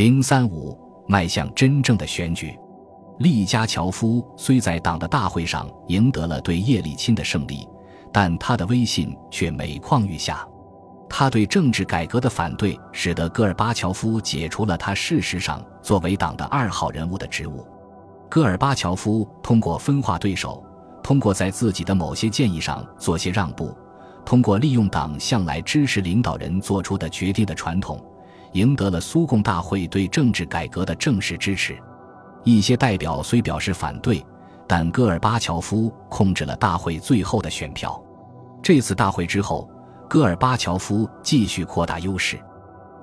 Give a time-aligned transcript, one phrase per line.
[0.00, 0.74] 零三五
[1.06, 2.58] 迈向真正的选举。
[3.18, 7.68] 利加乔夫虽在党的大会上赢得了对叶利钦的胜利，
[8.10, 10.42] 但他的威信却每况愈下。
[11.06, 17.62] 他对政治改革的反对，使得戈尔巴乔夫解除了他事实上作为党的二号人物的职务。
[18.30, 20.64] 戈尔巴乔夫通过分化对手，
[21.02, 23.76] 通过在自己的某些建议上做些让步，
[24.24, 28.02] 通过利用党向来支持领导人做出的决定的传统，
[28.52, 31.78] 赢得了苏共大会对政治改革的正式支持。
[32.44, 34.24] 一些代表虽表示反对，
[34.66, 38.02] 但戈尔巴乔夫控制了大会最后的选票。
[38.62, 39.68] 这次大会之后，
[40.08, 42.38] 戈尔巴乔夫继续扩大优势。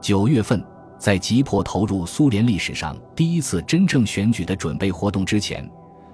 [0.01, 0.63] 九月份，
[0.97, 5.69] 在急迫投入苏联历史上第一次真正选举的准备活动之前，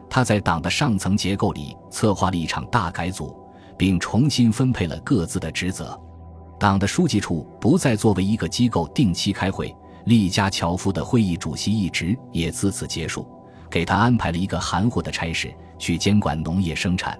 [0.09, 3.35] 他在党的上层结构里策划了一场大改组，
[3.77, 5.99] 并重新分配了各自的职责。
[6.59, 9.75] 党的书记处不再作为一个机构定期开会。
[10.05, 13.25] 利加乔夫的会议主席一职也自此结束，
[13.69, 17.17] 给他安排了一个含糊的差事，去监管农业生产。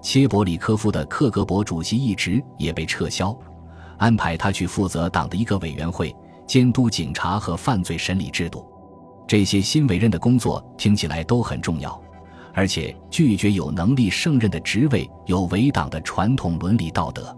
[0.00, 3.36] 切伯里科夫的克格勃主席一职也被撤销，
[3.98, 6.14] 安排他去负责党的一个委员会，
[6.46, 8.64] 监督警察和犯罪审理制度。
[9.26, 12.00] 这些新委任的工作听起来都很重要，
[12.54, 17.36] 而且拒绝有能力胜任的职位有违党的传统伦理道德。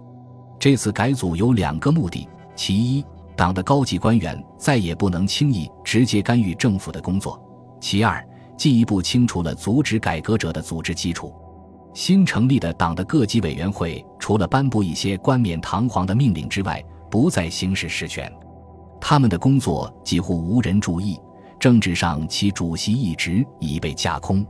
[0.65, 2.27] 这次改组有两个目的，
[2.57, 3.05] 其一。
[3.37, 7.39] 党的高级官员再也不能轻易直接干预政府的工作。
[7.83, 8.27] 其二，
[8.57, 11.35] 进一步清除了阻止改革者的组织基础。
[11.93, 18.33] 新成立的党的各级委员会，除了颁布一些冠冕堂皇的命令之外，不再行使实权。
[18.99, 21.21] 他们的工作几乎无人注意。
[21.61, 24.43] 政治上，其主席一职已被架空。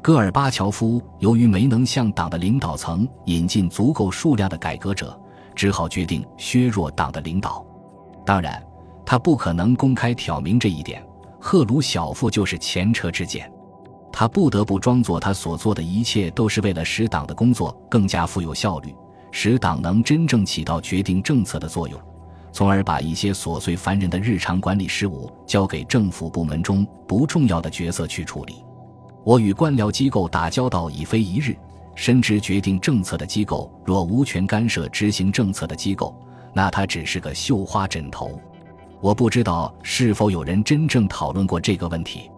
[0.00, 5.20] 戈尔巴乔夫由于没能向党的领导层引进足够数量的改革者，
[5.54, 7.64] 只好决定削弱党的领导。
[8.24, 8.62] 当然，
[9.04, 11.04] 他不可能公开挑明这一点。
[11.40, 13.50] 赫鲁晓夫就是前车之鉴，
[14.12, 18.94] 他不得不装作他所做的一切都是为了使党的工作更加富有效率，
[19.32, 21.98] 使党能真正起到决定政策的作用，
[22.52, 28.62] 从而把一些琐碎烦人的日常管理事务交给政府部门中不重要的角色去处理。
[29.24, 31.56] 我与官僚机构打交道已非一日，
[31.94, 36.14] 深知决定政策的机构若无权干涉执行政策的机构。
[36.52, 38.40] 那它只是个绣花枕头，
[39.00, 42.30] 我不知道是否有人真正讨论过这个问题。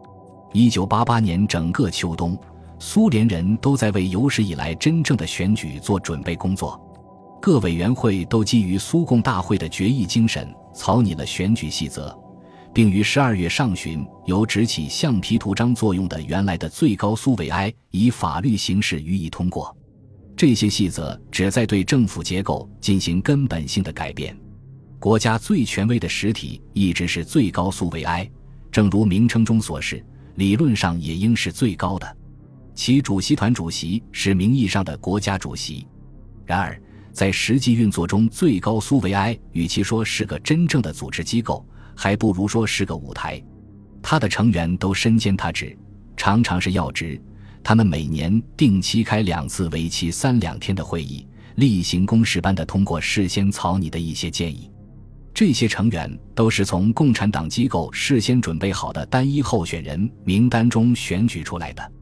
[0.53, 2.37] 一九八八年整个秋冬，
[2.79, 6.79] 苏联人都在为有史以来真正的选举做准备工作，
[7.41, 12.15] 各委员会都基于苏共大会的决议精神草拟了选举细则，
[12.75, 19.77] 并于十二月上旬由只起橡皮图章作用的原来的最高苏维埃以法律形式予以通过。
[20.34, 24.37] 这些细则旨在对政府结构进行根本性的改变。
[24.99, 28.28] 国家最权威的实体一直是最高苏维埃，
[28.71, 30.03] 正如名称中所示，
[30.37, 32.16] 理论上也应是最高的。
[32.75, 35.87] 其主席团主席是名义上的国家主席，
[36.47, 36.81] 然而
[37.12, 41.66] 在实际运作中，最高苏维埃与其说是个真正的组织机构，
[41.97, 43.42] 还不如说是个舞台。
[44.03, 45.76] 他的成员都身兼他职，
[46.16, 47.20] 常常是要职。
[47.62, 54.69] 他们每年定期开两次为期三两天的会议，例行公事般的通过事先草拟的一些建议。
[55.32, 61.92] 这些成员都是从共产党机构事先准备好的单一候选人名单中选举出来的，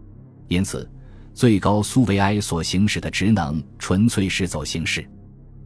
[0.49, 0.91] 因此，
[1.35, 5.07] 最高苏维埃所行使的职能纯粹是走形式。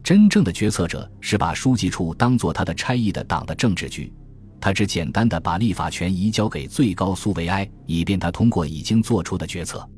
[0.05, 4.13] 真正的决策者是把书记处当做他的差役的党的政治局。
[4.61, 9.89] 他只简单的把立法权移交给最高苏维埃，以便他通过已经做出的决策。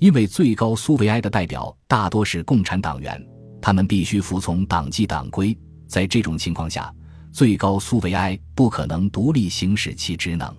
[0.00, 3.24] 因为最高苏维埃的代表大多是共产党员，
[3.62, 5.56] 他们必须服从党纪党规。
[5.86, 6.92] 在这种情况下，
[7.30, 10.52] 最高苏维埃不可能独立行使其职能。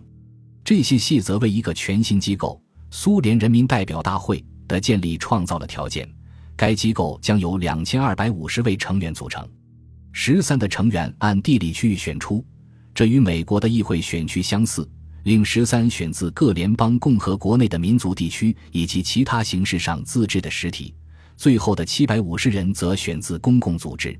[0.63, 6.09] 这些细则为一个全新机构——苏联人民代表大会的建立创造了条件。
[6.55, 9.47] 该机构将由两千二百五十位成员组成，
[10.11, 12.45] 十三的成员按地理区域选出。
[12.93, 14.89] 这与美国的议会选区相似，
[15.23, 20.95] 另十三选自各联邦共和国内的民族地区以及其他形式上自治的实体，
[21.35, 24.17] 最后的七百五十人则选自公共组织。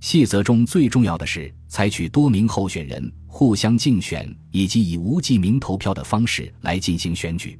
[0.00, 7.58] 细则中最重要的是采取多名候选人互相竞选，以及以无记名投票的方式来进行选举。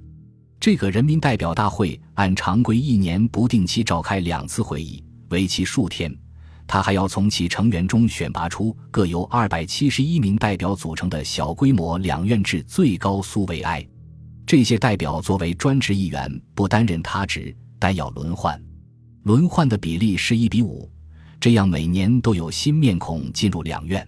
[0.61, 6.13] 这个人民代表大会按常规一年不定期召开两次会议，为期数天。
[6.67, 13.87] 他还要从其成员中选拔出各由二百七十一名代表组成的小规模两院制最高苏维埃。
[14.45, 18.61] 这些代表作为专职议员，不担任他职，但要轮换。
[19.23, 20.91] 轮换的比例是一比五，
[21.39, 24.07] 这样每年都有新面孔进入两院。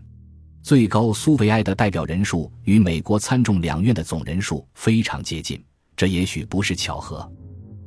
[0.63, 5.63] 最高苏维埃的代表人数与美国参众两院的总人数非常接近，
[6.01, 7.31] 这也许不是巧合。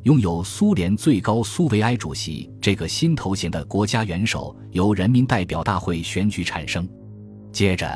[0.04, 6.88] 拥有苏联最高苏维埃主席这个新头衔的国家元首由人民代表大会选举产生，
[7.52, 7.92] 接着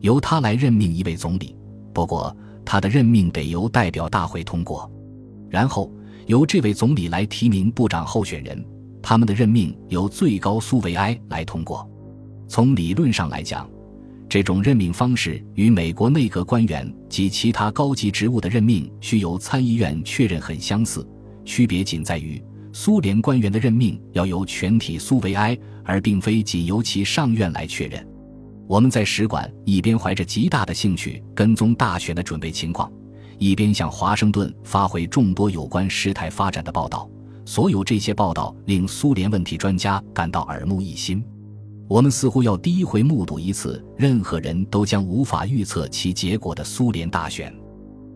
[0.00, 1.54] 由他来任命一位总理。
[1.92, 2.34] 不过，
[2.64, 4.90] 他的任命得由代表大会通过，
[5.50, 5.92] 然后
[6.28, 8.64] 由这位总理来提名部长候选人，
[9.02, 11.86] 他们的任命由最高苏维埃来通过。
[12.48, 13.68] 从理论上来讲，
[14.28, 21.06] 这种任命方式与美国内阁官员及其他高级职务的任命需由参议院确认很相似。
[21.44, 22.42] 区别仅在于，
[22.72, 28.04] 苏联官员的任命要由全体苏维埃，而并非仅由其上院来确认。
[28.66, 32.90] 我们在使馆一边怀着极大的兴趣跟踪大选的准备情况，
[33.38, 37.08] 一边向华盛顿发回众多有关事态发展的报道。
[37.44, 41.24] 所有这些报道令苏联问题专家感到耳目一新。
[41.88, 47.54] 我们似乎要第一回目睹一次任何人都将无法预测其结果的苏联大选。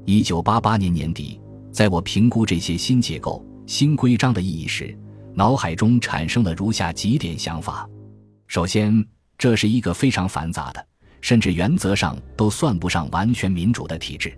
[0.04, 1.40] 一九八八年年底。
[1.72, 4.92] 在我评估这些新结构、新规章的意义时，
[5.34, 7.88] 脑海中产生了如下几点想法：
[8.48, 9.06] 首先，
[9.38, 10.84] 这是一个非常繁杂的，
[11.20, 14.36] 甚至原则上都算不上完全民主的体制。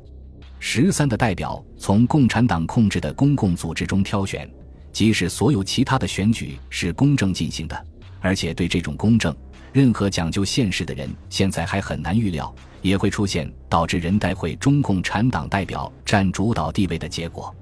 [0.58, 4.46] 十三的代表从共产党控制的公共组织中挑选，
[4.92, 7.86] 即使所有其他的选举是公正进行的，
[8.22, 9.36] 而且对这种公正，
[9.70, 12.54] 任何讲究现实的人现在还很难预料。
[12.82, 17.54] 也会出现导致人代会中共产党代表占主导地位的结果，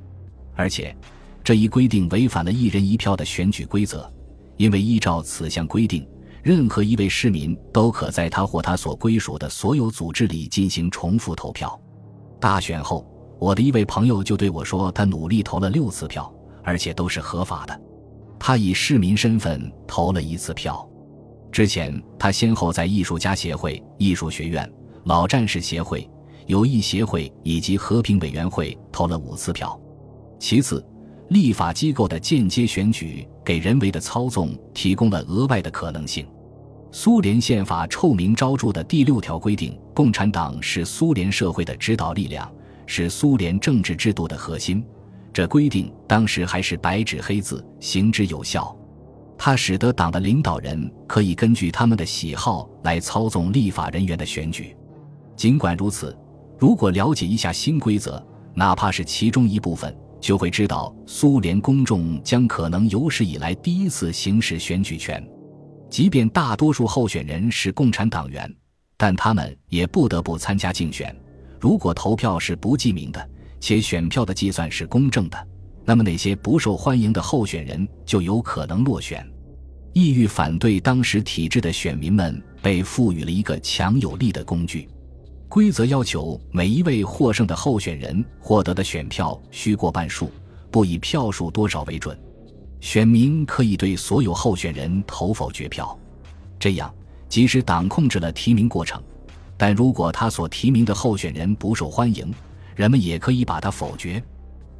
[0.54, 0.96] 而且
[1.44, 4.10] 这一规定违反了一人一票的选举规则，
[4.56, 6.08] 因为依照此项规定，
[6.42, 11.78] 任何一位市民都可在他或他所归属的所有组织里进行重复投票。
[12.40, 13.06] 大选后，
[13.38, 16.34] 我的一位朋友就对我说，他努力投了六次票，
[16.64, 17.78] 而且都是合法的。
[18.40, 20.84] 他以市民身份投了一次票。
[21.52, 24.68] 之前，他先后在艺术家协会、艺术学院。
[25.04, 26.08] 老战士协会、
[26.46, 29.78] 友谊协会以及和平委员会投了五次票。
[30.38, 30.84] 其次，
[31.28, 36.26] 立法机构的间接选举给人为的操纵提供了额外的可能性。
[36.92, 42.50] 苏联宪法臭名昭著的第六条规定，共产党是苏联社会的指导力量，
[42.86, 44.84] 是苏联政治制度的核心。
[45.32, 48.76] 这规定当时还是白纸黑字，行之有效。
[49.38, 54.76] 它使得党的领导人可以根据他们的喜好来操纵立法人员的选举。
[55.34, 56.14] 尽管如此，
[56.58, 58.22] 如果了解一下新规则，
[58.54, 65.26] 哪怕是其中一部分，就会知道苏联公众将可能有史以来第一次行使选举权。
[65.88, 68.54] 即便大多数候选人是共产党员，
[68.98, 71.16] 但他们也不得不参加竞选。
[71.58, 75.48] 如果投票是不记名的，且选票的计算是公正的，
[75.84, 79.24] 那么那些不受欢迎的候选人就有可能落选。
[79.92, 84.88] 意欲反对当时体制的选民们被赋予了一个强有力的工具。
[85.48, 90.30] 规则要求每一位获胜的候选人获得的选票需过半数，
[90.70, 92.16] 不以票数多少为准。
[92.80, 95.98] 选民可以对所有候选人投否决票，
[96.58, 96.94] 这样
[97.28, 99.02] 即使党控制了提名过程，
[99.56, 102.32] 但如果他所提名的候选人不受欢迎，
[102.76, 104.22] 人们也可以把它否决。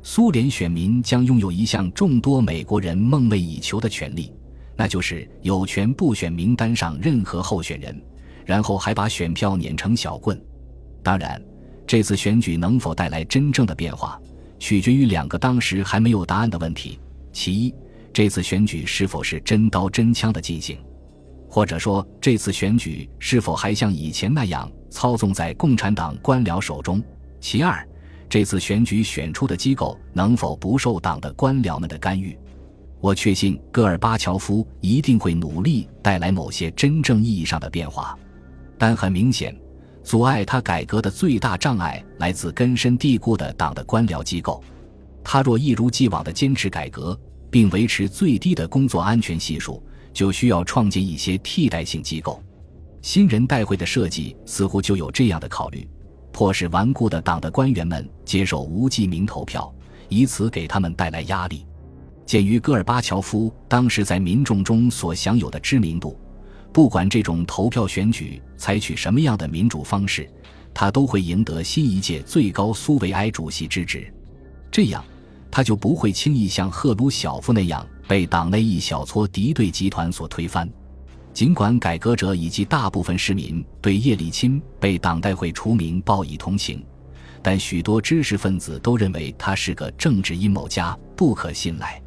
[0.02, 4.32] 苏联选民将拥有一项众多美国人梦寐以求的权利，
[4.75, 8.02] 那就是有权不选名单上任何候选人，
[8.46, 10.40] 然后还把选票碾成小棍。
[11.02, 11.42] 当然，
[11.87, 14.18] 这次选举能否带来真正的变化，
[14.59, 16.99] 取决于两个当时还没有答案的问题：
[17.32, 17.75] 其一，
[18.12, 20.78] 这次选举是否是真刀真枪的进行，
[21.47, 27.00] 或者说这次选举是否还像以前那样操纵在共产党官僚手中；
[27.40, 27.87] 其二，
[28.28, 32.38] 这次选举选出的机构能否不受党的官僚们的干预。
[33.00, 38.16] 我确信戈尔巴乔夫一定会努力带来某些真正意义上的变化，
[38.78, 39.56] 但很明显。
[40.02, 44.62] 阻碍他改革的最大障碍来自根深蒂固的党的官僚机构。
[45.23, 47.18] 他若一如既往地坚持改革，
[47.50, 49.82] 并维持最低的工作安全系数，
[50.12, 52.42] 就需要创建一些替代性机构。
[53.02, 55.87] 新人代会的设计似乎就有这样的考虑：
[56.32, 59.72] 迫使顽固的党的官员们接受无记名投票，
[60.08, 61.66] 以此给他们带来压力。
[62.25, 66.18] 鉴于戈尔巴乔夫当时在民众中所享有的知名度。
[66.72, 70.30] 不管这种投票选举采取什么样的民主方式，
[70.72, 74.12] 他都会赢得新一届最高苏维埃主席之职。
[74.70, 75.04] 这样，
[75.50, 80.70] 他就不会轻易像赫鲁晓夫那样被党内一小撮敌对集团所推翻。
[81.32, 86.84] 尽管改革者以及大部分市民对叶利钦被党代会除名报以同情，
[87.40, 92.00] 但许多知识分子都认为他是个政治阴谋家，不可信赖。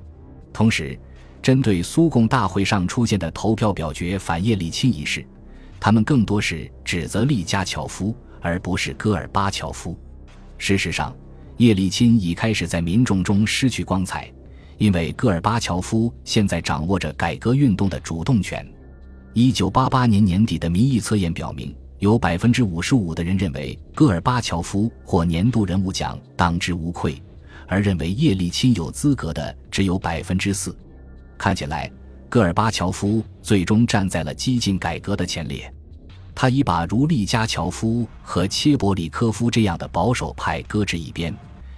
[0.51, 0.99] 同时，
[1.41, 5.25] 针对苏共大会上出现的投票表决反叶利钦一事，
[5.79, 9.97] 他们更多是指责利加乔夫，而不是戈尔巴乔夫。
[10.57, 11.15] 事实上，
[11.57, 14.31] 叶利钦已开始在民众中失去光彩，
[14.77, 18.65] 因为戈尔巴乔夫现在掌握着改革运动的主动权。
[19.35, 27.19] 一九八八年年底的民意测验表明，有百分之五十五的人认为戈尔巴乔夫获年度人物奖当之无愧，
[27.67, 30.77] 而认为叶利钦有资格的只有百分之四。
[31.35, 31.91] 看起来，
[32.29, 35.73] 戈尔巴乔夫最终站在了激进改革的前列。
[36.35, 41.35] 他已把如利加乔夫和切伯里科夫这样的保守派搁置一边，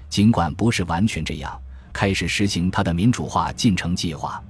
[0.10, 1.58] 尽管不是完全这样，
[1.94, 4.44] 开始实行他的民主化进程计划。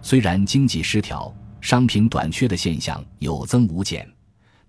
[0.00, 1.34] 虽然经济失调。
[1.64, 4.06] 商品短缺的现象有增无减，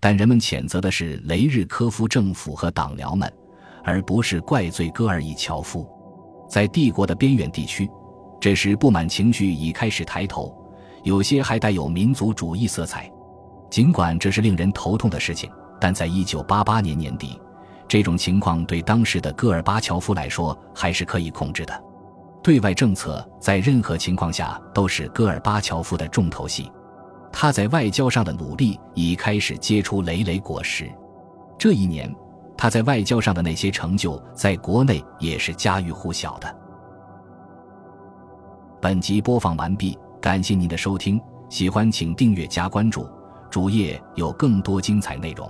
[0.00, 3.30] 但人们谴责的是雷日科夫政府和党僚们，
[3.84, 5.86] 而不是怪罪戈尔伊乔夫。
[6.48, 7.86] 在帝国的边远地区，
[8.40, 10.56] 这时不满情绪已开始抬头，
[11.04, 13.12] 有些还带有民族主义色彩。
[13.70, 17.38] 尽管这是令人头痛的事情，但在一九八八年年底，
[17.86, 21.84] 这种情况对当时的戈尔巴乔夫来说还是可以控制的。
[22.42, 26.72] 对外政策在任何情况下都是戈尔巴乔夫的重头戏。
[27.38, 30.90] 他在外交上的努力已开始结出累累果实。
[31.58, 32.10] 这一年，
[32.56, 36.56] 他在外交上的那些成就，在国内也是家喻户晓的。
[38.80, 43.06] 本集播放完毕，感谢您的收听，喜欢请订阅加关注，
[43.50, 45.46] 主页有更多精彩内容。